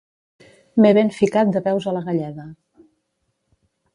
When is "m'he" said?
0.83-0.93